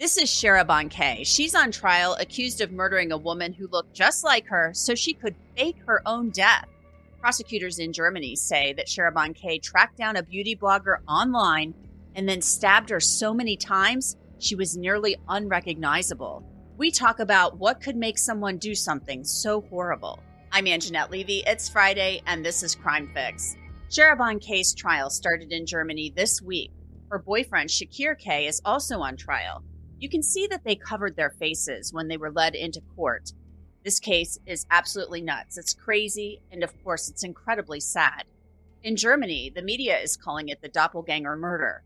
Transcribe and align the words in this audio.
This 0.00 0.16
is 0.16 0.28
Shara 0.30 0.88
Kay. 0.90 1.24
She's 1.24 1.56
on 1.56 1.72
trial 1.72 2.16
accused 2.20 2.60
of 2.60 2.70
murdering 2.70 3.10
a 3.10 3.16
woman 3.16 3.52
who 3.52 3.66
looked 3.66 3.94
just 3.94 4.22
like 4.22 4.46
her 4.46 4.70
so 4.72 4.94
she 4.94 5.12
could 5.12 5.34
fake 5.56 5.78
her 5.86 6.02
own 6.06 6.30
death. 6.30 6.68
Prosecutors 7.20 7.80
in 7.80 7.92
Germany 7.92 8.36
say 8.36 8.72
that 8.74 8.86
Shara 8.86 9.34
Kay 9.34 9.58
tracked 9.58 9.96
down 9.96 10.14
a 10.14 10.22
beauty 10.22 10.54
blogger 10.54 10.98
online 11.08 11.74
and 12.14 12.28
then 12.28 12.40
stabbed 12.40 12.90
her 12.90 13.00
so 13.00 13.34
many 13.34 13.56
times 13.56 14.16
she 14.38 14.54
was 14.54 14.76
nearly 14.76 15.16
unrecognizable. 15.28 16.44
We 16.76 16.92
talk 16.92 17.18
about 17.18 17.58
what 17.58 17.80
could 17.80 17.96
make 17.96 18.18
someone 18.18 18.58
do 18.58 18.76
something 18.76 19.24
so 19.24 19.62
horrible. 19.62 20.22
I'm 20.52 20.66
Angenette 20.66 21.10
Levy. 21.10 21.42
It's 21.44 21.68
Friday, 21.68 22.22
and 22.24 22.44
this 22.44 22.62
is 22.62 22.76
Crime 22.76 23.10
Fix. 23.12 23.56
Shara 23.90 24.40
Kay's 24.40 24.74
trial 24.74 25.10
started 25.10 25.50
in 25.50 25.66
Germany 25.66 26.12
this 26.14 26.40
week. 26.40 26.70
Her 27.10 27.18
boyfriend, 27.18 27.68
Shakir 27.68 28.16
K, 28.16 28.46
is 28.46 28.62
also 28.64 29.00
on 29.00 29.16
trial. 29.16 29.64
You 29.98 30.08
can 30.08 30.22
see 30.22 30.46
that 30.48 30.64
they 30.64 30.76
covered 30.76 31.16
their 31.16 31.30
faces 31.30 31.92
when 31.92 32.08
they 32.08 32.16
were 32.16 32.30
led 32.30 32.54
into 32.54 32.80
court. 32.96 33.32
This 33.84 33.98
case 34.00 34.38
is 34.46 34.66
absolutely 34.70 35.22
nuts. 35.22 35.58
It's 35.58 35.74
crazy, 35.74 36.40
and 36.50 36.62
of 36.62 36.72
course, 36.84 37.08
it's 37.08 37.24
incredibly 37.24 37.80
sad. 37.80 38.24
In 38.82 38.96
Germany, 38.96 39.50
the 39.54 39.62
media 39.62 39.98
is 39.98 40.16
calling 40.16 40.48
it 40.48 40.62
the 40.62 40.68
doppelganger 40.68 41.36
murder. 41.36 41.82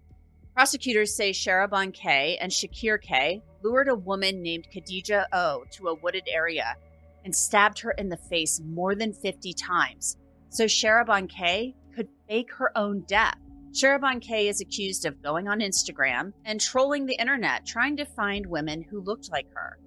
Prosecutors 0.54 1.14
say 1.14 1.30
Sharaban 1.30 1.94
K 1.94 2.36
and 2.38 2.52
Shakir 2.52 3.00
K 3.00 3.42
lured 3.62 3.88
a 3.88 3.94
woman 3.94 4.42
named 4.42 4.68
Khadidja 4.74 5.24
O 5.32 5.64
to 5.72 5.88
a 5.88 5.94
wooded 5.94 6.24
area 6.28 6.76
and 7.24 7.34
stabbed 7.34 7.78
her 7.80 7.92
in 7.92 8.10
the 8.10 8.16
face 8.16 8.60
more 8.60 8.94
than 8.94 9.12
50 9.12 9.54
times 9.54 10.18
so 10.52 10.66
Sharaban 10.66 11.28
K 11.30 11.74
could 11.94 12.08
fake 12.28 12.52
her 12.52 12.76
own 12.76 13.00
death. 13.08 13.38
Sharaban 13.72 14.20
K 14.20 14.48
is 14.48 14.60
accused 14.60 15.06
of 15.06 15.22
going 15.22 15.48
on 15.48 15.60
Instagram 15.60 16.34
and 16.44 16.60
trolling 16.60 17.06
the 17.06 17.16
internet 17.18 17.64
trying 17.64 17.96
to 17.96 18.04
find 18.04 18.44
women 18.44 18.82
who 18.82 19.00
looked 19.00 19.30
like 19.30 19.46
her. 19.54 19.78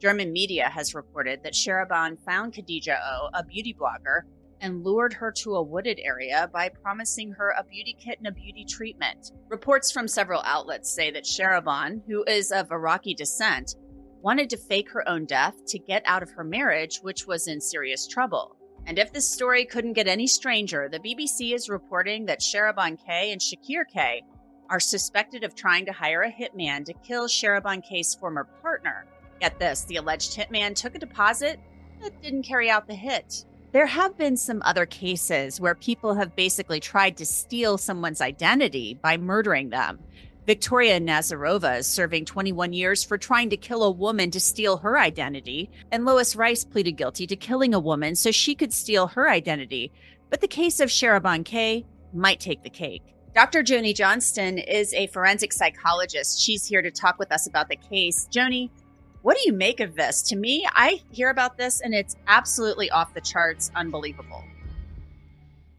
German 0.00 0.32
media 0.32 0.68
has 0.70 0.94
reported 0.94 1.42
that 1.42 1.52
Sharaban 1.52 2.18
found 2.24 2.54
Khadidja 2.54 2.98
O, 3.04 3.28
a 3.34 3.44
beauty 3.44 3.76
blogger, 3.78 4.22
and 4.62 4.82
lured 4.82 5.12
her 5.12 5.30
to 5.42 5.56
a 5.56 5.62
wooded 5.62 6.00
area 6.02 6.48
by 6.54 6.70
promising 6.70 7.30
her 7.32 7.50
a 7.58 7.64
beauty 7.64 7.94
kit 8.02 8.16
and 8.18 8.28
a 8.28 8.32
beauty 8.32 8.64
treatment. 8.64 9.32
Reports 9.48 9.92
from 9.92 10.08
several 10.08 10.40
outlets 10.44 10.90
say 10.90 11.10
that 11.10 11.24
Sharaban, 11.24 12.00
who 12.08 12.24
is 12.24 12.50
of 12.50 12.72
Iraqi 12.72 13.12
descent, 13.12 13.74
wanted 14.22 14.48
to 14.50 14.56
fake 14.56 14.90
her 14.90 15.06
own 15.06 15.26
death 15.26 15.54
to 15.66 15.78
get 15.78 16.02
out 16.06 16.22
of 16.22 16.30
her 16.30 16.44
marriage, 16.44 17.00
which 17.02 17.26
was 17.26 17.46
in 17.46 17.60
serious 17.60 18.06
trouble. 18.06 18.57
And 18.88 18.98
if 18.98 19.12
this 19.12 19.28
story 19.28 19.66
couldn't 19.66 19.92
get 19.92 20.08
any 20.08 20.26
stranger, 20.26 20.88
the 20.88 20.98
BBC 20.98 21.54
is 21.54 21.68
reporting 21.68 22.24
that 22.24 22.40
Sharaban 22.40 22.98
K 23.04 23.32
and 23.32 23.40
Shakir 23.40 23.82
K 23.86 24.22
are 24.70 24.80
suspected 24.80 25.44
of 25.44 25.54
trying 25.54 25.84
to 25.84 25.92
hire 25.92 26.22
a 26.22 26.32
hitman 26.32 26.86
to 26.86 26.94
kill 26.94 27.28
Sharaban 27.28 27.84
K's 27.86 28.14
former 28.14 28.44
partner. 28.62 29.04
Get 29.40 29.58
this 29.58 29.84
the 29.84 29.96
alleged 29.96 30.34
hitman 30.34 30.74
took 30.74 30.94
a 30.94 30.98
deposit 30.98 31.60
but 32.00 32.18
didn't 32.22 32.44
carry 32.44 32.70
out 32.70 32.86
the 32.86 32.94
hit. 32.94 33.44
There 33.72 33.84
have 33.84 34.16
been 34.16 34.38
some 34.38 34.62
other 34.64 34.86
cases 34.86 35.60
where 35.60 35.74
people 35.74 36.14
have 36.14 36.34
basically 36.34 36.80
tried 36.80 37.18
to 37.18 37.26
steal 37.26 37.76
someone's 37.76 38.22
identity 38.22 38.98
by 39.02 39.18
murdering 39.18 39.68
them. 39.68 39.98
Victoria 40.48 40.98
Nazarova 40.98 41.80
is 41.80 41.86
serving 41.86 42.24
21 42.24 42.72
years 42.72 43.04
for 43.04 43.18
trying 43.18 43.50
to 43.50 43.56
kill 43.58 43.82
a 43.84 43.90
woman 43.90 44.30
to 44.30 44.40
steal 44.40 44.78
her 44.78 44.98
identity, 44.98 45.68
and 45.92 46.06
Lois 46.06 46.34
Rice 46.34 46.64
pleaded 46.64 46.92
guilty 46.92 47.26
to 47.26 47.36
killing 47.36 47.74
a 47.74 47.78
woman 47.78 48.14
so 48.14 48.30
she 48.30 48.54
could 48.54 48.72
steal 48.72 49.08
her 49.08 49.28
identity. 49.28 49.92
But 50.30 50.40
the 50.40 50.48
case 50.48 50.80
of 50.80 50.88
Sharaban 50.88 51.44
K 51.44 51.84
might 52.14 52.40
take 52.40 52.62
the 52.62 52.70
cake. 52.70 53.02
Dr. 53.34 53.62
Joni 53.62 53.94
Johnston 53.94 54.56
is 54.56 54.94
a 54.94 55.08
forensic 55.08 55.52
psychologist. 55.52 56.40
She's 56.40 56.64
here 56.64 56.80
to 56.80 56.90
talk 56.90 57.18
with 57.18 57.30
us 57.30 57.46
about 57.46 57.68
the 57.68 57.76
case. 57.76 58.26
Joni, 58.32 58.70
what 59.20 59.36
do 59.36 59.42
you 59.44 59.52
make 59.52 59.80
of 59.80 59.96
this? 59.96 60.22
To 60.22 60.36
me, 60.36 60.66
I 60.72 61.02
hear 61.10 61.28
about 61.28 61.58
this 61.58 61.82
and 61.82 61.92
it's 61.92 62.16
absolutely 62.26 62.90
off 62.90 63.12
the 63.12 63.20
charts, 63.20 63.70
unbelievable. 63.76 64.42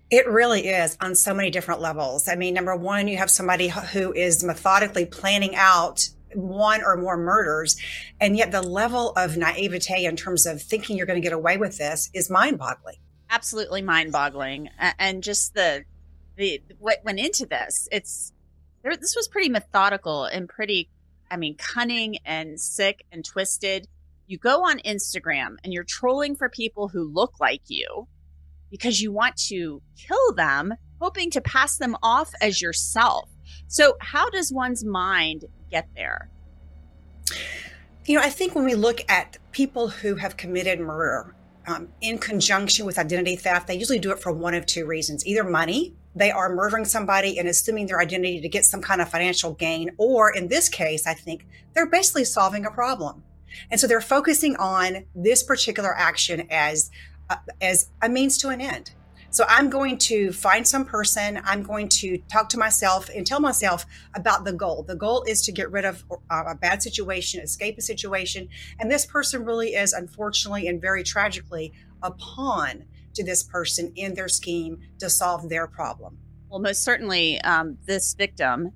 It 0.10 0.28
really 0.28 0.68
is 0.68 0.98
on 1.00 1.14
so 1.14 1.34
many 1.34 1.52
different 1.52 1.82
levels. 1.82 2.28
I 2.28 2.36
mean, 2.36 2.56
number 2.56 2.76
one, 2.76 3.08
you 3.08 3.18
have 3.18 3.30
somebody 3.30 3.68
who 3.68 4.12
is 4.12 4.44
methodically 4.44 5.06
planning 5.06 5.56
out 5.56 6.10
one 6.34 6.84
or 6.84 6.98
more 6.98 7.18
murders. 7.18 7.78
And 8.20 8.38
yet 8.38 8.52
the 8.52 8.62
level 8.62 9.12
of 9.12 9.38
naivete 9.38 10.06
in 10.06 10.16
terms 10.16 10.46
of 10.46 10.62
thinking 10.62 10.98
you're 10.98 11.06
going 11.06 11.22
to 11.22 11.26
get 11.26 11.34
away 11.34 11.58
with 11.58 11.78
this 11.78 12.10
is 12.14 12.30
mind 12.30 12.58
boggling. 12.58 12.98
Absolutely 13.30 13.82
mind 13.82 14.12
boggling. 14.12 14.70
And 14.98 15.24
just 15.24 15.54
the, 15.54 15.86
the, 16.36 16.62
what 16.80 17.00
went 17.04 17.20
into 17.20 17.46
this, 17.46 17.88
it's, 17.92 18.34
there, 18.82 18.96
this 18.96 19.16
was 19.16 19.28
pretty 19.28 19.50
methodical 19.50 20.26
and 20.26 20.50
pretty, 20.50 20.90
I 21.30 21.38
mean, 21.38 21.56
cunning 21.56 22.18
and 22.26 22.60
sick 22.60 23.06
and 23.12 23.24
twisted. 23.24 23.88
You 24.26 24.38
go 24.38 24.64
on 24.64 24.80
Instagram 24.80 25.58
and 25.64 25.74
you're 25.74 25.84
trolling 25.84 26.36
for 26.36 26.50
people 26.50 26.88
who 26.88 27.12
look 27.12 27.40
like 27.40 27.62
you 27.68 28.08
because 28.70 29.02
you 29.02 29.12
want 29.12 29.36
to 29.48 29.82
kill 29.98 30.34
them, 30.36 30.74
hoping 31.00 31.30
to 31.32 31.42
pass 31.42 31.78
them 31.78 31.96
off 32.04 32.32
as 32.42 32.62
yourself. 32.62 33.30
So, 33.68 33.98
how 34.02 34.30
does 34.30 34.52
one's 34.52 34.84
mind 34.84 35.46
get 35.72 35.88
there? 35.96 36.30
You 38.06 38.16
know, 38.16 38.22
I 38.24 38.30
think 38.30 38.56
when 38.56 38.66
we 38.66 38.76
look 38.76 39.02
at 39.10 39.38
people 39.52 39.90
who 39.90 40.16
have 40.16 40.38
committed 40.38 40.80
murder 40.80 41.36
um, 41.68 41.90
in 42.02 42.18
conjunction 42.18 42.86
with 42.86 42.98
identity 42.98 43.36
theft, 43.36 43.68
they 43.68 43.78
usually 43.78 44.00
do 44.00 44.12
it 44.12 44.20
for 44.20 44.32
one 44.32 44.56
of 44.56 44.66
two 44.66 44.86
reasons 44.86 45.26
either 45.26 45.44
money, 45.44 45.94
they 46.16 46.32
are 46.32 46.54
murdering 46.54 46.86
somebody 46.86 47.38
and 47.38 47.48
assuming 47.48 47.86
their 47.86 48.00
identity 48.00 48.42
to 48.42 48.50
get 48.50 48.66
some 48.66 48.82
kind 48.82 49.02
of 49.02 49.10
financial 49.10 49.54
gain, 49.54 49.92
or 49.98 50.32
in 50.32 50.48
this 50.48 50.68
case, 50.68 51.06
I 51.06 51.14
think 51.14 51.46
they're 51.74 51.90
basically 51.90 52.26
solving 52.26 52.66
a 52.66 52.72
problem. 52.72 53.24
And 53.72 53.80
so 53.80 53.88
they're 53.88 54.02
focusing 54.02 54.56
on 54.58 55.06
this 55.16 55.44
particular 55.44 55.96
action 55.96 56.48
as 56.50 56.92
as 57.62 57.90
a 58.02 58.10
means 58.10 58.38
to 58.40 58.50
an 58.50 58.62
end. 58.62 58.92
So 59.32 59.46
I'm 59.48 59.70
going 59.70 60.00
to 60.00 60.32
find 60.32 60.68
some 60.68 60.86
person. 60.86 61.40
I'm 61.44 61.62
going 61.62 61.88
to 61.90 62.18
talk 62.32 62.50
to 62.50 62.58
myself 62.58 63.10
and 63.16 63.28
tell 63.28 63.40
myself 63.40 63.86
about 64.16 64.44
the 64.44 64.54
goal. 64.54 64.84
The 64.84 64.96
goal 64.96 65.24
is 65.28 65.44
to 65.44 65.52
get 65.52 65.72
rid 65.72 65.86
of 65.86 66.04
uh, 66.32 66.44
a 66.48 66.56
bad 66.56 66.82
situation, 66.82 67.40
escape 67.42 67.78
a 67.78 67.82
situation. 67.82 68.50
And 68.80 68.90
this 68.90 69.06
person 69.06 69.46
really 69.46 69.76
is, 69.76 69.94
unfortunately 69.94 70.68
and 70.68 70.82
very 70.82 71.04
tragically, 71.04 71.74
a 72.02 72.12
pawn 72.12 72.86
to 73.14 73.24
this 73.24 73.44
person 73.44 73.92
in 73.96 74.16
their 74.16 74.30
scheme 74.30 74.80
to 74.98 75.10
solve 75.10 75.48
their 75.48 75.68
problem. 75.68 76.18
Well, 76.50 76.60
most 76.60 76.84
certainly, 76.84 77.40
um, 77.42 77.78
this 77.86 78.16
victim 78.16 78.72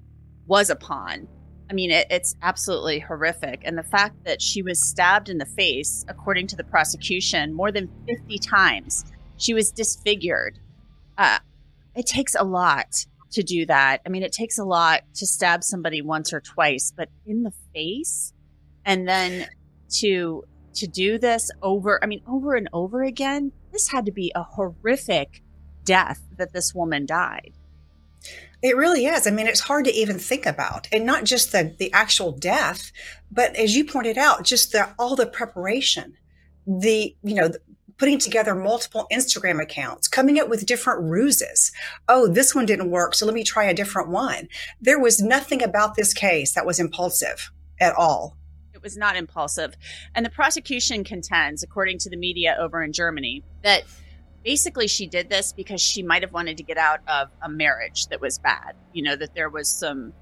was 0.46 0.70
a 0.70 0.76
pawn. 0.76 1.28
I 1.74 1.76
mean, 1.76 1.90
it, 1.90 2.06
it's 2.12 2.36
absolutely 2.44 3.00
horrific. 3.00 3.64
And 3.66 3.76
the 3.76 3.84
fact 3.84 4.26
that 4.26 4.44
she 4.44 4.62
was 4.62 4.80
stabbed 4.80 5.28
in 5.28 5.40
the 5.40 5.46
face, 5.48 6.06
according 6.08 6.46
to 6.48 6.56
the 6.56 6.64
prosecution, 6.64 7.52
more 7.52 7.72
than 7.72 7.90
50 8.08 8.38
times, 8.38 9.06
she 9.38 9.56
was 9.56 9.72
disfigured. 9.72 10.60
Uh, 11.18 11.40
it 11.96 12.06
takes 12.06 12.36
a 12.36 12.44
lot 12.44 13.08
to 13.32 13.42
do 13.42 13.66
that. 13.66 14.02
I 14.06 14.10
mean, 14.10 14.22
it 14.22 14.32
takes 14.32 14.60
a 14.60 14.64
lot 14.64 15.02
to 15.16 15.26
stab 15.26 15.64
somebody 15.64 16.04
once 16.04 16.32
or 16.32 16.42
twice, 16.42 16.94
but 16.96 17.10
in 17.26 17.42
the 17.42 17.54
face 17.74 18.34
and 18.86 19.08
then 19.08 19.48
to 20.02 20.44
to 20.76 20.86
do 20.86 21.18
this 21.18 21.50
over, 21.64 22.00
I 22.04 22.08
mean, 22.08 22.22
over 22.28 22.54
and 22.54 22.70
over 22.72 23.02
again, 23.02 23.52
this 23.72 23.90
had 23.90 24.06
to 24.06 24.12
be 24.12 24.32
a 24.36 24.44
horrific 24.44 25.42
death 25.86 26.22
that 26.38 26.54
this 26.54 26.76
woman 26.76 27.08
died. 27.08 27.54
It 28.64 28.78
really 28.78 29.06
is. 29.06 29.28
I 29.28 29.32
mean, 29.32 29.46
it's 29.46 29.60
hard 29.60 29.84
to 29.86 29.94
even 29.94 30.18
think 30.18 30.46
about, 30.46 30.88
and 30.94 31.06
not 31.06 31.26
just 31.26 31.52
the 31.52 31.76
the 31.78 31.92
actual 31.92 32.32
death, 32.32 32.94
but 33.30 33.54
as 33.58 33.76
you 33.76 33.84
pointed 33.84 34.18
out, 34.18 34.46
just 34.46 34.72
the 34.72 34.90
all 34.98 35.18
the 35.18 35.26
preparation, 35.26 36.16
the 36.66 37.14
you 37.24 37.36
know, 37.36 37.52
putting 37.98 38.20
together 38.20 38.56
multiple 38.56 39.06
Instagram 39.12 39.62
accounts, 39.62 40.08
coming 40.08 40.40
up 40.40 40.48
with 40.48 40.66
different 40.66 41.04
ruses. 41.04 41.74
Oh, 42.08 42.28
this 42.28 42.56
one 42.56 42.66
didn't 42.66 42.90
work, 42.90 43.16
so 43.16 43.26
let 43.26 43.36
me 43.36 43.44
try 43.44 43.66
a 43.66 43.74
different 43.74 44.10
one. 44.10 44.48
There 44.80 45.00
was 45.00 45.22
nothing 45.22 45.62
about 45.62 45.96
this 45.96 46.14
case 46.14 46.54
that 46.54 46.66
was 46.66 46.80
impulsive 46.80 47.52
at 47.82 47.94
all. 47.96 48.38
It 48.74 48.82
was 48.82 48.96
not 48.96 49.18
impulsive. 49.18 49.76
And 50.16 50.26
the 50.26 50.30
prosecution 50.30 51.04
contends, 51.04 51.64
according 51.64 51.98
to 52.00 52.10
the 52.10 52.18
media 52.18 52.56
over 52.58 52.82
in 52.82 52.94
Germany, 52.94 53.44
that 53.62 53.84
basically 54.44 54.88
she 54.88 55.08
did 55.08 55.30
this 55.30 55.54
because 55.54 55.82
she 55.82 56.04
might 56.04 56.22
have 56.22 56.34
wanted 56.34 56.58
to 56.58 56.64
get 56.64 56.78
out 56.78 57.00
of 57.08 57.30
a 57.42 57.50
marriage 57.50 58.08
that 58.08 58.22
was 58.22 58.40
bad. 58.40 58.76
You 58.92 59.04
know, 59.04 59.16
that 59.16 59.34
there 59.34 59.50
was 59.50 59.68
some 59.70 60.14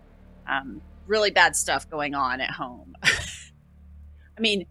um, 0.47 0.81
really 1.07 1.31
bad 1.31 1.55
stuff 1.55 1.89
going 1.89 2.15
on 2.15 2.41
at 2.41 2.51
home. 2.51 2.95
I 3.03 4.39
mean, 4.39 4.65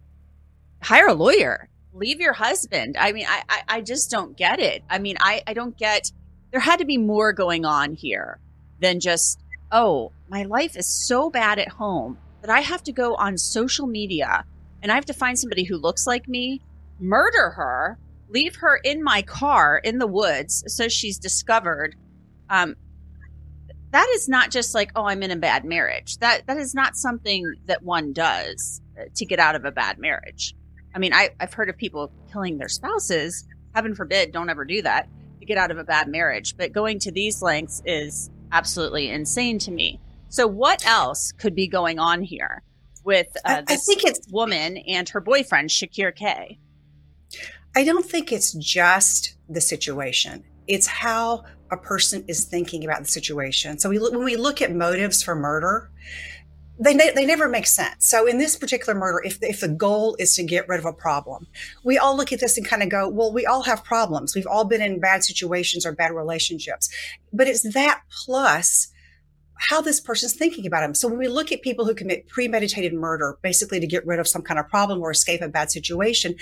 hire 0.81 1.07
a 1.07 1.13
lawyer 1.13 1.69
leave 1.93 2.19
your 2.19 2.33
husband. 2.33 2.95
I 2.97 3.11
mean, 3.11 3.25
I, 3.27 3.43
I, 3.49 3.61
I 3.67 3.81
just 3.81 4.09
don't 4.09 4.35
get 4.37 4.59
it. 4.59 4.83
I 4.89 4.99
mean, 4.99 5.17
I, 5.19 5.43
I 5.45 5.53
don't 5.53 5.77
get, 5.77 6.11
there 6.51 6.59
had 6.59 6.79
to 6.79 6.85
be 6.85 6.97
more 6.97 7.33
going 7.33 7.65
on 7.65 7.93
here 7.93 8.39
than 8.79 8.99
just, 8.99 9.39
oh, 9.71 10.11
my 10.29 10.43
life 10.43 10.75
is 10.75 10.87
so 11.07 11.29
bad 11.29 11.59
at 11.59 11.69
home 11.69 12.17
that 12.41 12.49
I 12.49 12.61
have 12.61 12.83
to 12.83 12.91
go 12.91 13.15
on 13.15 13.37
social 13.37 13.87
media 13.87 14.45
and 14.81 14.91
I 14.91 14.95
have 14.95 15.05
to 15.05 15.13
find 15.13 15.37
somebody 15.37 15.63
who 15.63 15.77
looks 15.77 16.07
like 16.07 16.27
me, 16.27 16.61
murder 16.99 17.51
her, 17.51 17.97
leave 18.31 18.55
her 18.57 18.77
in 18.77 19.03
my 19.03 19.21
car 19.21 19.77
in 19.77 19.97
the 19.97 20.07
woods 20.07 20.63
so 20.67 20.87
she's 20.87 21.17
discovered. 21.17 21.95
Um, 22.49 22.75
that 23.91 24.07
is 24.13 24.29
not 24.29 24.51
just 24.51 24.73
like, 24.73 24.91
oh, 24.95 25.05
I'm 25.05 25.21
in 25.21 25.31
a 25.31 25.35
bad 25.35 25.65
marriage. 25.65 26.17
That 26.17 26.47
that 26.47 26.57
is 26.57 26.73
not 26.73 26.95
something 26.95 27.55
that 27.65 27.83
one 27.83 28.13
does 28.13 28.81
to 29.15 29.25
get 29.25 29.39
out 29.39 29.55
of 29.55 29.65
a 29.65 29.71
bad 29.71 29.99
marriage. 29.99 30.55
I 30.95 30.99
mean, 30.99 31.13
I, 31.13 31.29
I've 31.39 31.53
heard 31.53 31.69
of 31.69 31.77
people 31.77 32.11
killing 32.31 32.57
their 32.57 32.69
spouses. 32.69 33.45
Heaven 33.73 33.95
forbid, 33.95 34.31
don't 34.31 34.49
ever 34.49 34.65
do 34.65 34.81
that 34.81 35.07
to 35.39 35.45
get 35.45 35.57
out 35.57 35.71
of 35.71 35.77
a 35.77 35.83
bad 35.83 36.07
marriage. 36.07 36.55
But 36.57 36.71
going 36.71 36.99
to 36.99 37.11
these 37.11 37.41
lengths 37.41 37.81
is 37.85 38.29
absolutely 38.51 39.09
insane 39.09 39.59
to 39.59 39.71
me. 39.71 39.99
So, 40.29 40.47
what 40.47 40.85
else 40.85 41.31
could 41.33 41.55
be 41.55 41.67
going 41.67 41.99
on 41.99 42.21
here 42.21 42.63
with 43.03 43.27
uh, 43.43 43.61
this 43.67 43.81
I 43.81 43.93
think 43.93 44.05
it's, 44.05 44.31
woman 44.31 44.77
and 44.77 45.07
her 45.09 45.19
boyfriend, 45.19 45.69
Shakir 45.69 46.15
K? 46.15 46.59
I 47.75 47.83
don't 47.83 48.05
think 48.05 48.31
it's 48.31 48.53
just 48.53 49.35
the 49.49 49.61
situation. 49.61 50.43
It's 50.67 50.87
how 50.87 51.45
a 51.71 51.77
person 51.77 52.25
is 52.27 52.45
thinking 52.45 52.83
about 52.83 52.99
the 52.99 53.07
situation. 53.07 53.79
So 53.79 53.89
we, 53.89 53.97
when 53.97 54.23
we 54.23 54.35
look 54.35 54.61
at 54.61 54.73
motives 54.73 55.23
for 55.23 55.35
murder, 55.35 55.89
they, 56.79 56.95
they 56.95 57.25
never 57.25 57.47
make 57.47 57.67
sense. 57.67 58.07
So 58.07 58.25
in 58.25 58.39
this 58.39 58.55
particular 58.55 58.97
murder, 58.97 59.21
if, 59.23 59.37
if 59.41 59.59
the 59.59 59.67
goal 59.67 60.15
is 60.19 60.35
to 60.35 60.43
get 60.43 60.67
rid 60.67 60.79
of 60.79 60.85
a 60.85 60.93
problem, 60.93 61.47
we 61.83 61.97
all 61.97 62.17
look 62.17 62.33
at 62.33 62.39
this 62.39 62.57
and 62.57 62.67
kind 62.67 62.81
of 62.81 62.89
go, 62.89 63.07
well, 63.07 63.31
we 63.31 63.45
all 63.45 63.63
have 63.63 63.83
problems. 63.83 64.35
We've 64.35 64.47
all 64.47 64.65
been 64.65 64.81
in 64.81 64.99
bad 64.99 65.23
situations 65.23 65.85
or 65.85 65.91
bad 65.91 66.11
relationships, 66.11 66.89
but 67.31 67.47
it's 67.47 67.73
that 67.73 68.01
plus 68.25 68.90
how 69.61 69.79
this 69.79 69.99
person's 69.99 70.33
thinking 70.33 70.65
about 70.65 70.83
him. 70.83 70.95
So 70.95 71.07
when 71.07 71.19
we 71.19 71.27
look 71.27 71.51
at 71.51 71.61
people 71.61 71.85
who 71.85 71.93
commit 71.93 72.27
premeditated 72.27 72.93
murder, 72.93 73.37
basically 73.43 73.79
to 73.79 73.85
get 73.85 74.05
rid 74.07 74.19
of 74.19 74.27
some 74.27 74.41
kind 74.41 74.59
of 74.59 74.67
problem 74.67 75.01
or 75.01 75.11
escape 75.11 75.41
a 75.41 75.47
bad 75.47 75.69
situation, 75.69 76.35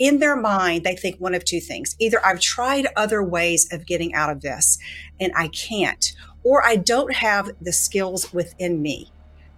in 0.00 0.18
their 0.18 0.34
mind, 0.34 0.82
they 0.82 0.96
think 0.96 1.20
one 1.20 1.34
of 1.34 1.44
two 1.44 1.60
things. 1.60 1.94
Either 2.00 2.24
I've 2.26 2.40
tried 2.40 2.88
other 2.96 3.22
ways 3.22 3.72
of 3.72 3.86
getting 3.86 4.12
out 4.12 4.28
of 4.28 4.40
this 4.40 4.78
and 5.20 5.32
I 5.36 5.48
can't, 5.48 6.12
or 6.42 6.66
I 6.66 6.74
don't 6.74 7.14
have 7.14 7.50
the 7.60 7.72
skills 7.72 8.32
within 8.32 8.82
me 8.82 9.12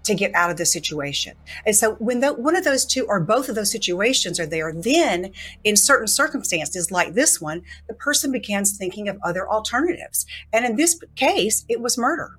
to 0.04 0.14
get 0.14 0.34
out 0.34 0.50
of 0.50 0.58
the 0.58 0.66
situation. 0.66 1.36
And 1.64 1.74
so 1.74 1.94
when 1.94 2.20
the, 2.20 2.34
one 2.34 2.54
of 2.54 2.64
those 2.64 2.84
two 2.84 3.06
or 3.06 3.18
both 3.18 3.48
of 3.48 3.54
those 3.54 3.72
situations 3.72 4.38
are 4.38 4.46
there, 4.46 4.72
then 4.72 5.32
in 5.64 5.74
certain 5.74 6.06
circumstances 6.06 6.90
like 6.90 7.14
this 7.14 7.40
one, 7.40 7.62
the 7.88 7.94
person 7.94 8.30
begins 8.30 8.76
thinking 8.76 9.08
of 9.08 9.18
other 9.24 9.48
alternatives. 9.48 10.26
And 10.52 10.66
in 10.66 10.76
this 10.76 11.00
case, 11.16 11.64
it 11.68 11.80
was 11.80 11.96
murder. 11.96 12.38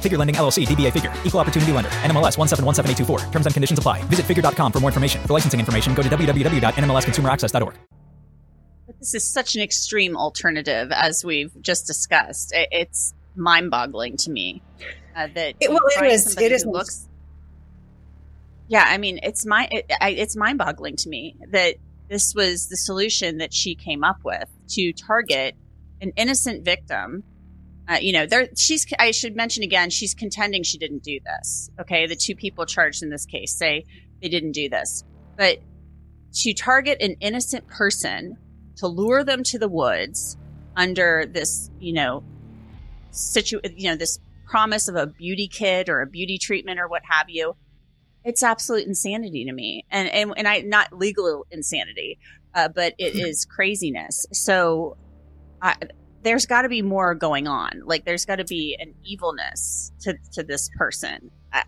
Figure 0.00 0.16
Lending 0.16 0.36
LLC, 0.36 0.66
DBA 0.66 0.92
Figure, 0.92 1.12
Equal 1.24 1.40
Opportunity 1.40 1.72
Lender, 1.72 1.90
NMLS 2.02 2.38
1717824. 2.38 3.30
Terms 3.30 3.44
and 3.44 3.54
conditions 3.54 3.78
apply. 3.78 4.02
Visit 4.04 4.24
figure.com 4.24 4.72
for 4.72 4.80
more 4.80 4.88
information. 4.88 5.20
For 5.22 5.34
licensing 5.34 5.60
information, 5.60 5.92
go 5.94 6.02
to 6.02 6.08
www.nmlsconsumeraccess.org. 6.08 7.74
But 8.86 8.98
this 8.98 9.14
is 9.14 9.24
such 9.24 9.54
an 9.54 9.62
extreme 9.62 10.16
alternative, 10.16 10.90
as 10.90 11.24
we've 11.24 11.52
just 11.60 11.86
discussed. 11.86 12.52
It's 12.54 13.14
mind-boggling 13.36 14.16
to 14.18 14.30
me 14.30 14.62
uh, 15.16 15.28
that 15.34 15.54
it, 15.60 15.70
well, 15.70 15.80
it 15.96 16.12
is. 16.12 16.36
It 16.36 16.52
is. 16.52 16.64
Looks, 16.64 17.06
yeah, 18.68 18.84
I 18.86 18.98
mean, 18.98 19.20
it's 19.22 19.46
my 19.46 19.68
it, 19.70 19.86
it's 20.00 20.36
mind-boggling 20.36 20.96
to 20.96 21.08
me 21.08 21.36
that 21.50 21.76
this 22.08 22.34
was 22.34 22.68
the 22.68 22.76
solution 22.76 23.38
that 23.38 23.54
she 23.54 23.74
came 23.74 24.02
up 24.02 24.18
with 24.24 24.48
to 24.70 24.92
target 24.92 25.54
an 26.00 26.12
innocent 26.16 26.64
victim. 26.64 27.22
Uh, 27.88 27.98
you 28.00 28.12
know, 28.12 28.26
there 28.26 28.48
she's. 28.56 28.86
I 28.98 29.10
should 29.10 29.34
mention 29.34 29.62
again, 29.62 29.90
she's 29.90 30.14
contending 30.14 30.62
she 30.62 30.78
didn't 30.78 31.02
do 31.02 31.18
this. 31.24 31.70
Okay, 31.80 32.06
the 32.06 32.16
two 32.16 32.34
people 32.34 32.66
charged 32.66 33.02
in 33.02 33.10
this 33.10 33.26
case 33.26 33.52
say 33.52 33.84
they 34.22 34.28
didn't 34.28 34.52
do 34.52 34.68
this, 34.68 35.04
but 35.36 35.58
to 36.32 36.54
target 36.54 37.00
an 37.00 37.16
innocent 37.20 37.66
person 37.66 38.36
to 38.76 38.86
lure 38.86 39.24
them 39.24 39.42
to 39.44 39.58
the 39.58 39.68
woods 39.68 40.36
under 40.76 41.26
this, 41.26 41.70
you 41.80 41.92
know, 41.92 42.22
situ, 43.10 43.60
you 43.76 43.90
know, 43.90 43.96
this 43.96 44.18
promise 44.46 44.88
of 44.88 44.96
a 44.96 45.06
beauty 45.06 45.48
kit 45.48 45.88
or 45.88 46.00
a 46.00 46.06
beauty 46.06 46.38
treatment 46.38 46.80
or 46.80 46.88
what 46.88 47.02
have 47.08 47.28
you. 47.28 47.54
It's 48.24 48.42
absolute 48.42 48.86
insanity 48.86 49.44
to 49.44 49.52
me. 49.52 49.84
And, 49.90 50.08
and, 50.08 50.32
and 50.36 50.46
I, 50.46 50.60
not 50.60 50.92
legal 50.92 51.46
insanity, 51.50 52.18
uh, 52.54 52.68
but 52.68 52.94
it 52.98 53.14
mm-hmm. 53.14 53.54
craziness. 53.54 54.26
So 54.32 54.96
I, 55.60 55.76
there's 56.22 56.46
got 56.46 56.62
to 56.62 56.68
be 56.68 56.82
more 56.82 57.14
going 57.14 57.46
on. 57.46 57.82
Like 57.84 58.04
there's 58.04 58.24
got 58.24 58.36
to 58.36 58.44
be 58.44 58.76
an 58.78 58.94
evilness 59.04 59.92
to, 60.00 60.16
to 60.32 60.42
this 60.42 60.68
person. 60.76 61.30
I, 61.52 61.64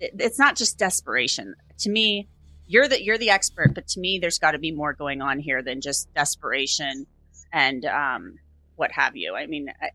it, 0.00 0.14
it's 0.18 0.38
not 0.38 0.56
just 0.56 0.78
desperation. 0.78 1.54
To 1.78 1.90
me, 1.90 2.28
you're 2.66 2.88
the 2.88 3.02
you're 3.02 3.18
the 3.18 3.30
expert, 3.30 3.74
but 3.74 3.88
to 3.88 4.00
me, 4.00 4.18
there's 4.20 4.38
got 4.38 4.52
to 4.52 4.58
be 4.58 4.72
more 4.72 4.92
going 4.92 5.22
on 5.22 5.38
here 5.38 5.62
than 5.62 5.80
just 5.80 6.12
desperation 6.14 7.06
and 7.52 7.84
um, 7.84 8.38
what 8.76 8.92
have 8.92 9.16
you. 9.16 9.34
I 9.34 9.46
mean, 9.46 9.72
I, 9.80 9.90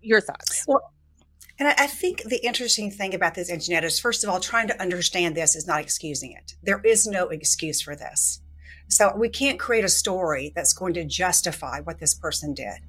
your 0.00 0.20
thoughts? 0.20 0.64
Well, 0.66 0.92
and 1.58 1.68
I 1.68 1.86
think 1.86 2.24
the 2.24 2.44
interesting 2.44 2.90
thing 2.90 3.14
about 3.14 3.34
this, 3.34 3.50
Angenette, 3.50 3.84
is 3.84 4.00
first 4.00 4.24
of 4.24 4.30
all, 4.30 4.40
trying 4.40 4.68
to 4.68 4.80
understand 4.80 5.36
this 5.36 5.54
is 5.54 5.66
not 5.66 5.80
excusing 5.80 6.32
it. 6.32 6.54
There 6.62 6.80
is 6.84 7.06
no 7.06 7.28
excuse 7.28 7.80
for 7.80 7.94
this. 7.94 8.40
So 8.88 9.14
we 9.16 9.28
can't 9.28 9.58
create 9.58 9.84
a 9.84 9.88
story 9.88 10.52
that's 10.54 10.72
going 10.72 10.94
to 10.94 11.04
justify 11.04 11.80
what 11.80 12.00
this 12.00 12.14
person 12.14 12.54
did. 12.54 12.80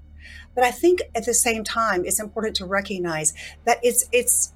But 0.53 0.63
I 0.63 0.71
think 0.71 1.01
at 1.15 1.25
the 1.25 1.33
same 1.33 1.63
time, 1.63 2.05
it's 2.05 2.19
important 2.19 2.55
to 2.57 2.65
recognize 2.65 3.33
that 3.65 3.79
it's 3.83 4.05
it's 4.11 4.53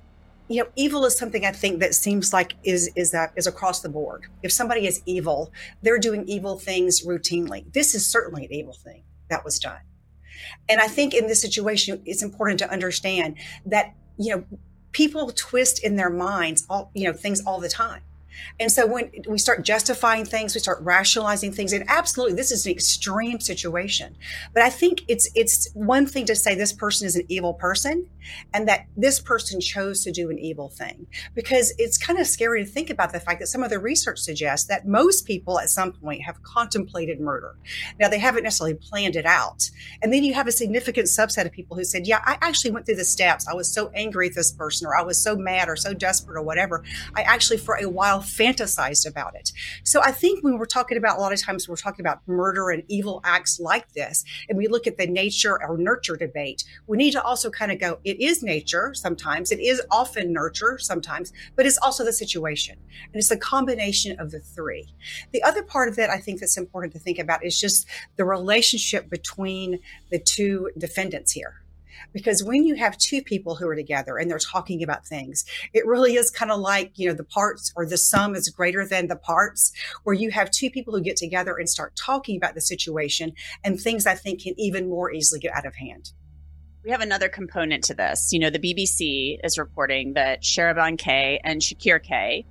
you 0.48 0.64
know 0.64 0.70
evil 0.76 1.06
is 1.06 1.18
something 1.18 1.46
I 1.46 1.52
think 1.52 1.80
that 1.80 1.94
seems 1.94 2.34
like 2.34 2.56
is 2.64 2.90
is 2.96 3.12
that 3.12 3.34
is 3.36 3.48
across 3.48 3.82
the 3.82 3.90
board. 3.90 4.26
If 4.44 4.52
somebody 4.52 4.88
is 4.88 5.02
evil, 5.06 5.52
they're 5.82 6.00
doing 6.00 6.28
evil 6.28 6.58
things 6.58 7.06
routinely. 7.06 7.72
This 7.74 7.96
is 7.96 8.06
certainly 8.06 8.46
an 8.46 8.54
evil 8.54 8.74
thing 8.74 9.04
that 9.30 9.46
was 9.46 9.60
done. 9.60 9.82
And 10.68 10.80
I 10.80 10.88
think 10.88 11.14
in 11.14 11.28
this 11.28 11.42
situation, 11.42 12.02
it's 12.06 12.24
important 12.24 12.60
to 12.60 12.72
understand 12.72 13.36
that, 13.66 13.94
you 14.18 14.36
know, 14.36 14.44
people 14.92 15.32
twist 15.36 15.84
in 15.84 15.96
their 15.96 16.10
minds 16.10 16.66
all, 16.70 16.92
you 16.94 17.06
know, 17.06 17.14
things 17.14 17.42
all 17.46 17.60
the 17.60 17.70
time. 17.70 18.02
And 18.60 18.72
so 18.72 18.86
when 18.86 19.12
we 19.28 19.38
start 19.38 19.64
justifying 19.64 20.26
things, 20.26 20.54
we 20.54 20.60
start 20.60 20.80
rationalizing 20.82 21.52
things, 21.52 21.74
and 21.74 21.84
absolutely 21.88 22.36
this 22.36 22.52
is 22.52 22.66
an 22.66 22.72
extreme 22.72 23.40
situation. 23.40 24.16
But 24.54 24.64
I 24.64 24.70
think 24.70 25.04
it's 25.08 25.30
it's 25.36 25.70
one 25.74 26.06
thing 26.06 26.26
to 26.26 26.36
say 26.36 26.56
this 26.56 26.74
person 26.74 27.08
is 27.08 27.16
an 27.16 27.26
evil 27.28 27.54
person 27.54 28.10
and 28.54 28.68
that 28.68 28.86
this 28.96 29.20
person 29.20 29.60
chose 29.60 30.04
to 30.04 30.12
do 30.12 30.30
an 30.30 30.38
evil 30.38 30.70
thing. 30.70 31.08
Because 31.34 31.74
it's 31.78 31.98
kind 31.98 32.20
of 32.20 32.28
scary 32.28 32.64
to 32.64 32.70
think 32.70 32.90
about 32.90 33.12
the 33.12 33.20
fact 33.20 33.40
that 33.40 33.48
some 33.48 33.64
of 33.64 33.70
the 33.70 33.80
research 33.80 34.20
suggests 34.20 34.68
that 34.68 34.88
most 34.88 35.26
people 35.26 35.60
at 35.60 35.70
some 35.70 35.92
point 35.92 36.22
have 36.24 36.42
contemplated 36.44 37.20
murder. 37.20 37.56
Now 38.00 38.10
they 38.10 38.20
haven't 38.20 38.44
necessarily 38.44 38.76
planned 38.76 39.16
it 39.16 39.26
out. 39.26 39.70
And 40.02 40.14
then 40.14 40.24
you 40.24 40.34
have 40.34 40.48
a 40.48 40.52
significant 40.52 41.08
subset 41.08 41.46
of 41.46 41.52
people 41.52 41.78
who 41.78 41.84
said, 41.84 42.08
Yeah, 42.08 42.22
I 42.26 42.38
actually 42.42 42.72
went 42.72 42.86
through 42.86 42.96
the 42.96 43.06
steps. 43.06 43.48
I 43.48 43.54
was 43.54 43.72
so 43.72 43.90
angry 43.94 44.28
at 44.28 44.36
this 44.36 44.52
person, 44.52 44.88
or 44.88 44.96
I 44.96 45.02
was 45.02 45.22
so 45.22 45.36
mad 45.36 45.70
or 45.70 45.76
so 45.76 45.94
desperate 45.94 46.38
or 46.38 46.44
whatever. 46.44 46.84
I 47.16 47.22
actually 47.22 47.58
for 47.58 47.76
a 47.76 47.90
while 47.90 48.19
fantasized 48.20 49.08
about 49.08 49.36
it. 49.36 49.52
So 49.84 50.02
I 50.04 50.12
think 50.12 50.44
when 50.44 50.58
we're 50.58 50.66
talking 50.66 50.98
about 50.98 51.18
a 51.18 51.22
lot 51.22 51.34
of 51.34 51.42
times 51.42 51.68
we're 51.68 51.76
talking 51.76 52.06
about 52.06 52.22
murder 52.28 52.70
and 52.70 52.84
evil 52.88 53.22
acts 53.24 53.60
like 53.60 53.92
this, 53.94 54.24
and 54.48 54.58
we 54.58 54.68
look 54.68 54.88
at 54.88 54.98
the 54.98 55.08
nature 55.08 55.62
or 55.62 55.78
nurture 55.78 56.16
debate, 56.16 56.64
we 56.88 56.98
need 56.98 57.12
to 57.12 57.24
also 57.24 57.50
kind 57.50 57.72
of 57.72 57.80
go, 57.80 58.00
it 58.04 58.20
is 58.20 58.44
nature 58.44 58.94
sometimes, 58.94 59.52
it 59.52 59.60
is 59.60 59.82
often 59.92 60.34
nurture 60.34 60.78
sometimes, 60.80 61.34
but 61.56 61.66
it's 61.66 61.78
also 61.78 62.04
the 62.04 62.14
situation. 62.14 62.78
And 63.06 63.16
it's 63.16 63.32
a 63.32 63.38
combination 63.38 64.20
of 64.20 64.32
the 64.32 64.40
three. 64.40 64.94
The 65.32 65.44
other 65.44 65.64
part 65.64 65.90
of 65.90 65.98
it 66.00 66.10
I 66.10 66.18
think 66.18 66.40
that's 66.40 66.58
important 66.58 66.94
to 66.94 67.00
think 67.00 67.20
about 67.20 67.46
is 67.46 67.60
just 67.60 67.88
the 68.16 68.26
relationship 68.26 69.10
between 69.10 69.80
the 70.12 70.20
two 70.20 70.70
defendants 70.78 71.32
here 71.32 71.62
because 72.14 72.44
when 72.44 72.64
you 72.64 72.76
have 72.76 72.98
two 72.98 73.22
people 73.22 73.56
who 73.56 73.68
are 73.68 73.76
together 73.76 74.18
and 74.18 74.30
they're 74.30 74.40
talking 74.40 74.84
about 74.84 75.06
things, 75.06 75.46
it 75.74 75.86
really 75.86 76.16
is 76.16 76.32
kind 76.32 76.52
of 76.52 76.60
like, 76.60 76.92
you 76.96 77.08
know, 77.08 77.16
the 77.16 77.24
parts 77.24 77.72
or 77.76 77.86
the 77.86 77.98
sum 77.98 78.36
is 78.36 78.50
greater 78.50 78.86
than 78.86 79.08
the 79.08 79.16
parts, 79.16 79.72
where 80.04 80.16
you 80.16 80.32
have 80.32 80.52
two 80.52 80.70
people 80.70 80.94
who 80.94 81.02
get 81.02 81.18
together 81.18 81.56
and 81.58 81.70
start 81.70 81.96
talking 81.96 82.38
about 82.38 82.56
the 82.56 82.62
situation 82.62 83.34
and 83.64 83.80
things 83.80 84.06
I 84.06 84.16
think 84.16 84.44
can 84.44 84.54
even 84.58 84.90
more 84.90 85.12
easily 85.12 85.40
get 85.40 85.56
out 85.56 85.66
of 85.66 85.76
hand. 85.76 86.12
We 86.84 86.92
have 86.92 87.02
another 87.02 87.28
component 87.30 87.84
to 87.86 87.94
this. 87.94 88.32
You 88.32 88.40
know, 88.40 88.50
the 88.50 88.60
BBC 88.60 89.38
is 89.44 89.58
reporting 89.58 90.14
that 90.14 90.42
Sharaban 90.42 90.98
K 90.98 91.40
and 91.44 91.62
Shakir 91.62 92.02
K 92.02 92.46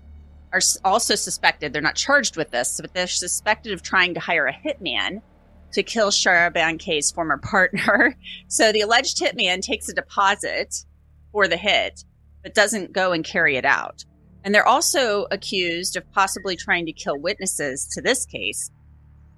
are 0.52 0.60
also 0.84 1.14
suspected, 1.14 1.72
they're 1.72 1.82
not 1.82 1.94
charged 1.94 2.36
with 2.36 2.50
this, 2.50 2.80
but 2.80 2.94
they're 2.94 3.06
suspected 3.06 3.72
of 3.72 3.82
trying 3.82 4.14
to 4.14 4.20
hire 4.20 4.46
a 4.46 4.52
hitman 4.52 5.22
to 5.72 5.82
kill 5.82 6.10
Sharaban 6.10 6.78
K's 6.78 7.10
former 7.10 7.38
partner. 7.38 8.16
So 8.50 8.72
the 8.72 8.80
alleged 8.80 9.18
hitman 9.18 9.60
takes 9.60 9.88
a 9.88 9.94
deposit 9.94 10.84
for 11.32 11.48
the 11.48 11.56
hit, 11.56 12.02
but 12.42 12.54
doesn't 12.54 12.92
go 12.92 13.12
and 13.12 13.22
carry 13.22 13.56
it 13.56 13.64
out. 13.66 14.04
And 14.42 14.54
they're 14.54 14.66
also 14.66 15.26
accused 15.30 15.96
of 15.96 16.10
possibly 16.12 16.56
trying 16.56 16.86
to 16.86 16.92
kill 16.92 17.18
witnesses 17.18 17.86
to 17.92 18.00
this 18.00 18.24
case 18.24 18.70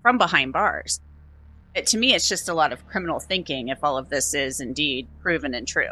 from 0.02 0.16
behind 0.16 0.52
bars. 0.52 1.00
It, 1.75 1.87
to 1.88 1.99
me, 1.99 2.14
it's 2.14 2.28
just 2.28 2.49
a 2.49 2.54
lot 2.54 2.72
of 2.72 2.87
criminal 2.87 3.20
thinking 3.20 3.68
if 3.68 3.82
all 3.82 3.99
of 3.99 4.08
this 4.08 4.34
is 4.34 4.60
indeed 4.60 5.08
proven 5.20 5.54
and 5.54 5.66
true. 5.66 5.90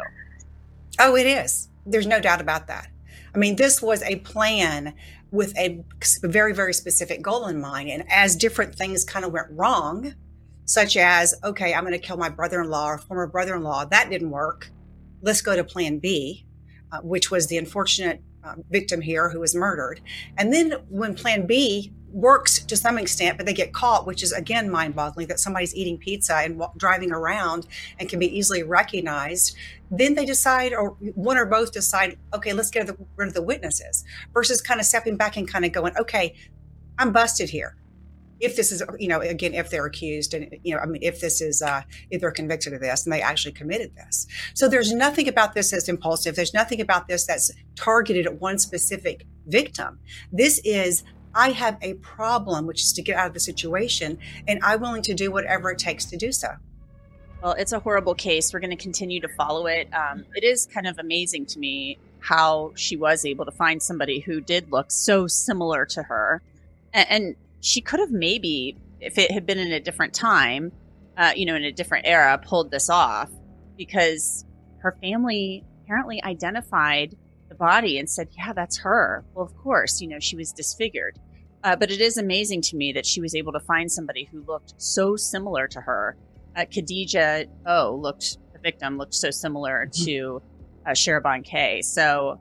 Oh, 0.99 1.15
it 1.15 1.25
is. 1.25 1.69
There's 1.85 2.07
no 2.07 2.19
doubt 2.19 2.41
about 2.41 2.67
that. 2.67 2.87
I 3.33 3.37
mean, 3.37 3.55
this 3.55 3.81
was 3.81 4.01
a 4.03 4.17
plan 4.17 4.93
with 5.31 5.55
a 5.57 5.83
very, 6.23 6.53
very 6.53 6.73
specific 6.73 7.21
goal 7.21 7.47
in 7.47 7.61
mind. 7.61 7.89
And 7.89 8.03
as 8.09 8.35
different 8.35 8.75
things 8.75 9.03
kind 9.05 9.23
of 9.23 9.31
went 9.31 9.47
wrong, 9.51 10.15
such 10.69 10.97
as, 10.97 11.33
okay, 11.43 11.73
I'm 11.73 11.83
going 11.83 11.99
to 11.99 12.07
kill 12.07 12.15
my 12.15 12.29
brother 12.29 12.61
in 12.61 12.69
law 12.69 12.89
or 12.89 12.99
former 12.99 13.25
brother 13.25 13.55
in 13.55 13.63
law. 13.63 13.85
That 13.85 14.11
didn't 14.11 14.29
work. 14.29 14.69
Let's 15.23 15.41
go 15.41 15.55
to 15.55 15.63
plan 15.63 15.97
B, 15.97 16.45
uh, 16.91 16.99
which 16.99 17.31
was 17.31 17.47
the 17.47 17.57
unfortunate 17.57 18.21
uh, 18.43 18.53
victim 18.69 19.01
here 19.01 19.31
who 19.31 19.39
was 19.39 19.55
murdered. 19.55 19.99
And 20.37 20.53
then 20.53 20.73
when 20.87 21.15
plan 21.15 21.47
B 21.47 21.91
works 22.11 22.59
to 22.65 22.77
some 22.77 22.99
extent, 22.99 23.37
but 23.37 23.47
they 23.47 23.53
get 23.53 23.73
caught, 23.73 24.05
which 24.05 24.21
is 24.21 24.31
again 24.31 24.69
mind 24.69 24.95
boggling 24.95 25.25
that 25.29 25.39
somebody's 25.39 25.73
eating 25.73 25.97
pizza 25.97 26.35
and 26.35 26.59
w- 26.59 26.71
driving 26.77 27.11
around 27.11 27.65
and 27.97 28.07
can 28.07 28.19
be 28.19 28.37
easily 28.37 28.61
recognized. 28.61 29.57
Then 29.89 30.13
they 30.13 30.25
decide, 30.25 30.71
or 30.71 30.89
one 31.15 31.39
or 31.39 31.47
both 31.47 31.71
decide, 31.71 32.19
okay, 32.31 32.53
let's 32.53 32.69
get 32.69 32.95
rid 33.15 33.27
of 33.27 33.33
the 33.33 33.41
witnesses 33.41 34.05
versus 34.35 34.61
kind 34.61 34.79
of 34.79 34.85
stepping 34.85 35.17
back 35.17 35.35
and 35.35 35.47
kind 35.47 35.65
of 35.65 35.71
going, 35.71 35.97
okay, 35.97 36.35
I'm 36.99 37.11
busted 37.11 37.49
here 37.49 37.75
if 38.39 38.55
this 38.55 38.71
is, 38.71 38.81
you 38.97 39.07
know, 39.07 39.19
again, 39.19 39.53
if 39.53 39.69
they're 39.69 39.85
accused 39.85 40.33
and, 40.33 40.57
you 40.63 40.73
know, 40.73 40.81
I 40.81 40.85
mean, 40.85 41.01
if 41.03 41.21
this 41.21 41.41
is, 41.41 41.61
uh, 41.61 41.81
if 42.09 42.21
they're 42.21 42.31
convicted 42.31 42.73
of 42.73 42.81
this 42.81 43.05
and 43.05 43.13
they 43.13 43.21
actually 43.21 43.51
committed 43.51 43.95
this. 43.95 44.27
So 44.53 44.67
there's 44.67 44.93
nothing 44.93 45.27
about 45.27 45.53
this 45.53 45.71
that's 45.71 45.89
impulsive. 45.89 46.35
There's 46.35 46.53
nothing 46.53 46.81
about 46.81 47.07
this 47.07 47.25
that's 47.25 47.51
targeted 47.75 48.25
at 48.25 48.39
one 48.39 48.57
specific 48.57 49.25
victim. 49.47 49.99
This 50.31 50.59
is, 50.63 51.03
I 51.35 51.51
have 51.51 51.77
a 51.81 51.95
problem, 51.95 52.65
which 52.65 52.81
is 52.81 52.93
to 52.93 53.01
get 53.01 53.15
out 53.17 53.27
of 53.27 53.33
the 53.33 53.39
situation, 53.39 54.17
and 54.47 54.59
I'm 54.63 54.81
willing 54.81 55.03
to 55.03 55.13
do 55.13 55.31
whatever 55.31 55.71
it 55.71 55.77
takes 55.77 56.05
to 56.05 56.17
do 56.17 56.31
so. 56.31 56.49
Well, 57.41 57.53
it's 57.53 57.71
a 57.71 57.79
horrible 57.79 58.15
case. 58.15 58.53
We're 58.53 58.59
going 58.59 58.75
to 58.75 58.83
continue 58.83 59.21
to 59.21 59.29
follow 59.29 59.67
it. 59.67 59.87
Um, 59.93 60.25
it 60.35 60.43
is 60.43 60.65
kind 60.65 60.87
of 60.87 60.99
amazing 60.99 61.45
to 61.47 61.59
me 61.59 61.97
how 62.19 62.73
she 62.75 62.97
was 62.97 63.25
able 63.25 63.45
to 63.45 63.51
find 63.51 63.81
somebody 63.81 64.19
who 64.19 64.41
did 64.41 64.71
look 64.71 64.91
so 64.91 65.25
similar 65.27 65.85
to 65.85 66.03
her. 66.03 66.41
And, 66.93 67.07
and 67.09 67.35
she 67.61 67.81
could 67.81 67.99
have 67.99 68.11
maybe, 68.11 68.77
if 68.99 69.17
it 69.17 69.31
had 69.31 69.45
been 69.45 69.59
in 69.59 69.71
a 69.71 69.79
different 69.79 70.13
time, 70.13 70.71
uh, 71.17 71.31
you 71.35 71.45
know, 71.45 71.55
in 71.55 71.63
a 71.63 71.71
different 71.71 72.05
era, 72.07 72.39
pulled 72.43 72.71
this 72.71 72.89
off 72.89 73.29
because 73.77 74.45
her 74.79 74.97
family 75.01 75.63
apparently 75.83 76.23
identified 76.23 77.15
the 77.49 77.55
body 77.55 77.97
and 77.97 78.09
said, 78.09 78.29
yeah, 78.37 78.53
that's 78.53 78.77
her. 78.77 79.25
Well, 79.33 79.45
of 79.45 79.55
course, 79.57 80.01
you 80.01 80.07
know, 80.07 80.19
she 80.19 80.35
was 80.35 80.51
disfigured. 80.51 81.17
Uh, 81.63 81.75
but 81.75 81.91
it 81.91 81.99
is 81.99 82.17
amazing 82.17 82.61
to 82.61 82.77
me 82.77 82.93
that 82.93 83.05
she 83.05 83.19
was 83.19 83.35
able 83.35 83.51
to 83.51 83.59
find 83.59 83.91
somebody 83.91 84.23
who 84.31 84.41
looked 84.43 84.73
so 84.77 85.15
similar 85.17 85.67
to 85.67 85.81
her. 85.81 86.15
Uh, 86.55 86.61
Khadidja 86.61 87.47
Oh 87.65 87.99
looked, 88.01 88.37
the 88.53 88.59
victim 88.59 88.97
looked 88.97 89.13
so 89.13 89.29
similar 89.29 89.85
mm-hmm. 89.85 90.05
to 90.05 90.41
uh, 90.85 90.91
Sharaban 90.91 91.43
K. 91.43 91.81
So 91.81 92.39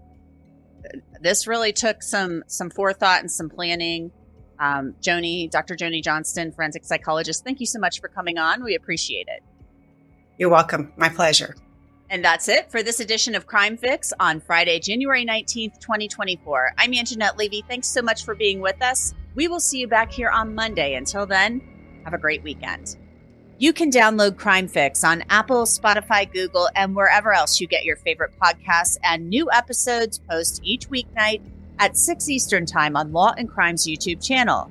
uh, 0.84 0.98
this 1.20 1.48
really 1.48 1.72
took 1.72 2.02
some 2.02 2.44
some 2.46 2.70
forethought 2.70 3.20
and 3.20 3.30
some 3.30 3.48
planning. 3.48 4.12
Um, 4.60 4.94
Joni, 5.00 5.50
Dr. 5.50 5.76
Joni 5.76 6.02
Johnston, 6.02 6.52
forensic 6.52 6.84
psychologist, 6.84 7.44
thank 7.44 7.60
you 7.60 7.66
so 7.66 7.78
much 7.78 8.00
for 8.00 8.08
coming 8.08 8.38
on. 8.38 8.62
We 8.64 8.74
appreciate 8.74 9.28
it. 9.28 9.42
You're 10.38 10.50
welcome. 10.50 10.92
My 10.96 11.08
pleasure. 11.08 11.56
And 12.10 12.24
that's 12.24 12.48
it 12.48 12.70
for 12.70 12.82
this 12.82 13.00
edition 13.00 13.34
of 13.34 13.46
Crime 13.46 13.76
Fix 13.76 14.12
on 14.18 14.40
Friday, 14.40 14.80
January 14.80 15.26
19th, 15.26 15.78
2024. 15.78 16.72
I'm 16.78 16.92
Angenette 16.92 17.36
Levy. 17.36 17.62
Thanks 17.68 17.86
so 17.88 18.00
much 18.00 18.24
for 18.24 18.34
being 18.34 18.60
with 18.60 18.80
us. 18.80 19.14
We 19.34 19.46
will 19.46 19.60
see 19.60 19.78
you 19.78 19.88
back 19.88 20.10
here 20.10 20.30
on 20.30 20.54
Monday. 20.54 20.94
Until 20.94 21.26
then, 21.26 21.60
have 22.04 22.14
a 22.14 22.18
great 22.18 22.42
weekend. 22.42 22.96
You 23.58 23.72
can 23.72 23.90
download 23.90 24.38
Crime 24.38 24.68
Fix 24.68 25.04
on 25.04 25.24
Apple, 25.28 25.64
Spotify, 25.64 26.32
Google, 26.32 26.68
and 26.76 26.94
wherever 26.94 27.32
else 27.32 27.60
you 27.60 27.66
get 27.66 27.84
your 27.84 27.96
favorite 27.96 28.32
podcasts, 28.40 28.96
and 29.02 29.28
new 29.28 29.50
episodes 29.50 30.18
post 30.18 30.60
each 30.62 30.88
weeknight 30.88 31.42
at 31.78 31.96
6 31.96 32.28
Eastern 32.28 32.66
Time 32.66 32.96
on 32.96 33.12
Law 33.12 33.34
and 33.36 33.48
Crime's 33.48 33.86
YouTube 33.86 34.24
channel. 34.24 34.70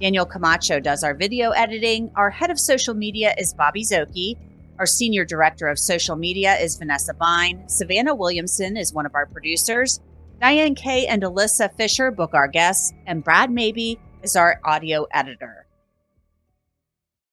Daniel 0.00 0.26
Camacho 0.26 0.80
does 0.80 1.02
our 1.02 1.14
video 1.14 1.50
editing. 1.50 2.10
Our 2.14 2.30
head 2.30 2.50
of 2.50 2.58
social 2.60 2.94
media 2.94 3.34
is 3.36 3.54
Bobby 3.54 3.82
Szoke. 3.82 4.36
Our 4.78 4.86
senior 4.86 5.24
director 5.24 5.66
of 5.66 5.78
social 5.78 6.16
media 6.16 6.56
is 6.56 6.76
Vanessa 6.76 7.14
Bein. 7.14 7.68
Savannah 7.68 8.14
Williamson 8.14 8.76
is 8.76 8.92
one 8.92 9.06
of 9.06 9.14
our 9.14 9.26
producers. 9.26 10.00
Diane 10.40 10.76
Kaye 10.76 11.06
and 11.06 11.22
Alyssa 11.22 11.74
Fisher 11.74 12.12
book 12.12 12.32
our 12.32 12.46
guests, 12.46 12.92
and 13.06 13.24
Brad 13.24 13.50
Maybe 13.50 13.98
is 14.22 14.36
our 14.36 14.60
audio 14.64 15.06
editor. 15.12 15.67